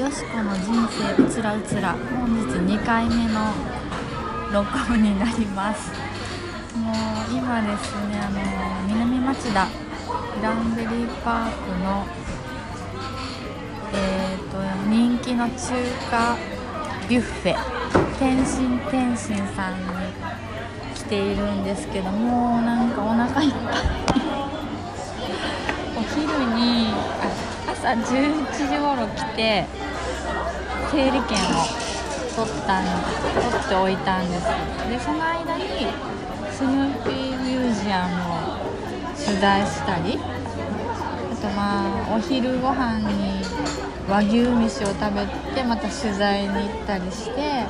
[0.00, 1.92] よしこの人生うつらうつら。
[1.92, 3.52] 本日2回目の
[4.50, 5.92] 録音になります。
[6.74, 6.94] もう
[7.30, 8.40] 今ですねあの
[8.86, 12.06] 南町田グランベリーパークの
[13.92, 14.56] えーと
[14.88, 15.54] 人気の中
[16.10, 16.34] 華
[17.06, 17.54] ビュッフェ。
[18.18, 19.84] 天津天津さんに
[20.94, 23.82] 来ているんですけどもなんかお腹いっぱい。
[25.94, 26.24] お昼
[26.54, 26.88] に
[27.20, 27.28] あ
[27.70, 29.66] 朝11時頃来て
[30.90, 31.22] 整理券を
[32.34, 32.98] 取ったん取
[33.64, 34.46] っておいたんです。
[34.88, 35.86] でその間に
[36.50, 38.38] スヌーピーミュージアムを
[39.24, 40.22] 取材したりあ
[41.36, 43.44] とまあお昼ご飯に
[44.08, 47.66] 和牛飯を食べてまた取材に行ったりして、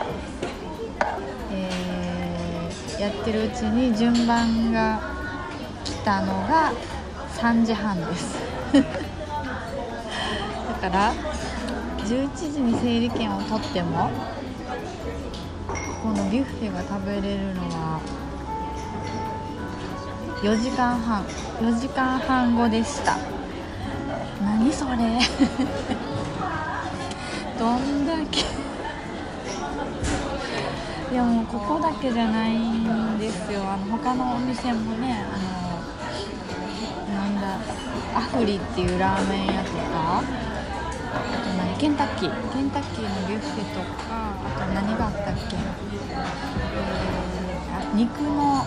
[1.52, 4.98] えー、やってるうちに順番が
[5.84, 6.72] 来たのが
[7.36, 8.38] 3時半です。
[10.80, 11.12] だから
[12.10, 14.10] 11時に整理券を取っても
[16.02, 18.00] このビュッフェが食べれるのは
[20.42, 21.22] 4時間半
[21.60, 23.16] 4時間半後でした。
[24.42, 24.96] 何それ？
[27.60, 28.40] どんだけ？
[31.12, 33.60] いやもうここだけじゃないんですよ。
[33.62, 37.58] あの他のお店もねあのなんだ
[38.16, 40.22] アフリっていうラーメン屋とか
[41.12, 41.18] あ
[41.74, 42.52] とケンタッキー。
[42.52, 48.66] ケンタッキーのビュッフェとかあと何があったっけ、えー、肉の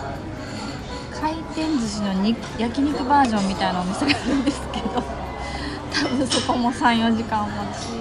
[1.12, 5.02] 回転寿司の肉焼肉バージョンみたいなお店があるんですけど
[5.92, 7.94] 多分そこも34時間待ち。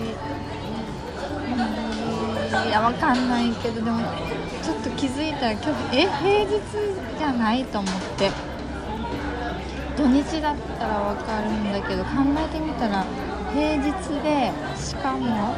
[2.67, 3.99] いやわかんないけどでも
[4.61, 6.61] ちょっと気づいたら今日え平日
[7.17, 8.53] じゃないと思って。
[9.95, 13.05] 土日だったらわかるんだけど考えてみたら
[13.53, 13.91] 平日
[14.23, 15.53] でしかも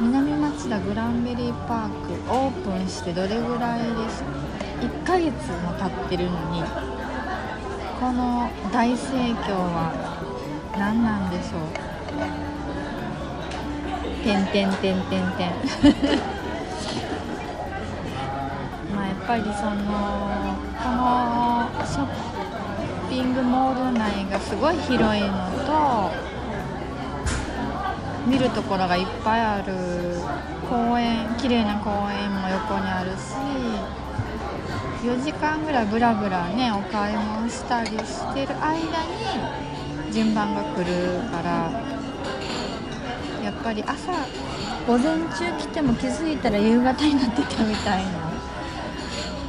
[0.00, 4.22] 南町田グランベリーパークオープンしてどれぐらいです
[4.80, 6.62] ？1ヶ月も経ってるのに
[8.00, 9.92] この大盛況は
[10.76, 11.68] 何なんでしょう？
[14.24, 15.50] てんてんてんてんてん。
[18.94, 19.72] まあやっぱりその
[20.82, 21.25] この
[23.16, 26.12] ピングモール内がすごい広いのと
[28.26, 29.72] 見るところがいっぱいある
[30.68, 33.32] 公園綺麗な公園も横にあるし
[35.08, 41.70] 4時間ぐらいブラブラねお買い物したりしてる間に順番が来るから
[43.42, 44.12] やっぱり朝
[44.86, 48.04] 午前中来ても気づいたら夕方になってたみたい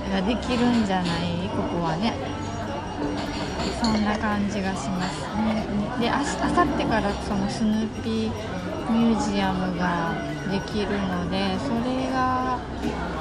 [0.09, 1.49] なができるんじゃない？
[1.49, 2.13] ここはね。
[3.81, 5.65] そんな感じがしますね。
[5.99, 8.31] であさってからそのスヌーピー
[8.91, 10.13] ミュージアムが
[10.51, 12.59] できるのでそれが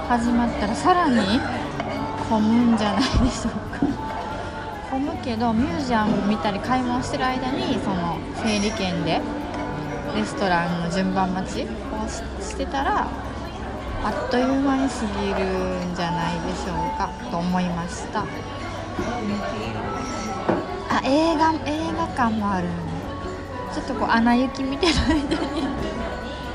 [0.08, 1.40] 始まったらさらに
[2.28, 3.86] 混むんじゃないでしょうか。
[4.90, 9.20] 混むけどミュージアム見たり買い物してる間にその整理券で
[10.14, 11.66] レストランの順番待ちを
[12.40, 13.06] してたら
[14.04, 18.24] あっという間に過ぎるんじゃないでしょうかと思いました。
[20.90, 22.68] あ映画映画館もある
[23.74, 25.66] ちょっとこう穴行き見てる間に。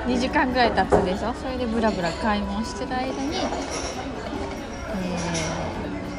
[0.07, 1.31] 2時間ぐらい経つでしょ？
[1.35, 3.39] それでブラブラ買い物してる間に、え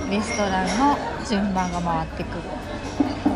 [0.07, 0.97] ー、レストランの
[1.29, 2.43] 順番が回ってくる。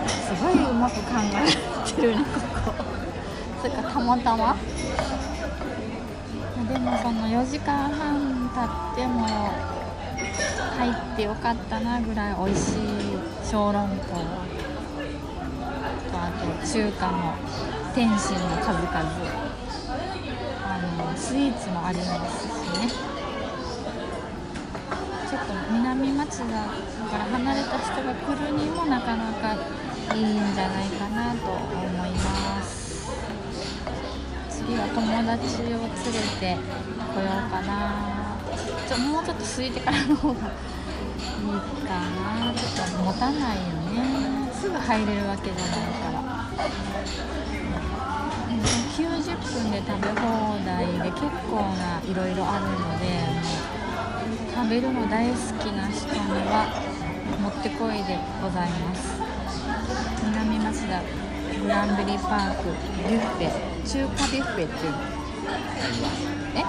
[0.08, 1.00] すごいうまく考
[1.34, 2.22] えてるね
[2.64, 2.84] ここ。
[3.60, 4.56] それかたまたま。
[6.72, 9.26] でもその4時間半経っても
[10.76, 12.76] 入ってよかったなぐらい美味しい
[13.42, 13.97] 小籠包
[16.10, 17.34] とあと中華の
[17.94, 18.92] 天津の数々
[20.64, 22.88] あのスイーツもありますしね。
[25.28, 29.55] ちょっと南町田から離れた人が来るにもなかなか
[30.14, 33.11] いいんじゃないかなと思います。
[34.50, 36.56] 次は友達を連れて
[37.14, 38.25] こようかな。
[38.87, 40.47] ちょもうちょっと空いてからの方がいい
[41.87, 44.49] かなちょっと持たないよね。
[44.53, 46.23] すぐ入れるわけじゃないから。
[48.97, 49.03] 90
[49.37, 50.25] 分で食べ放
[50.65, 53.05] 題で結構ないろいろあるので
[54.55, 56.67] 食べるの大好きな人には
[57.41, 59.21] もってこいでございます。
[60.25, 61.03] 南町田
[61.61, 62.71] グランベリーパーク
[63.09, 63.50] ビュッフェ。
[63.85, 66.36] 中華ビュッフェっていうの。
[66.56, 66.64] え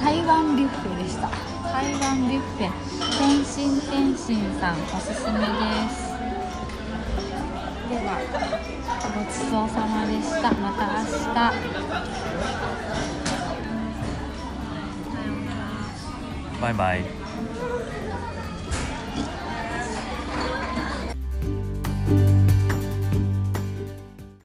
[0.00, 1.28] 台湾ビュッフェでした。
[1.72, 2.70] 台湾ビュッフェ。
[3.18, 5.44] 天津天津さんおすすめで
[5.90, 6.14] す。
[7.90, 8.08] では
[9.14, 10.52] ごちそうさまでした。
[10.52, 11.42] また明日。
[16.60, 17.23] バイバイ。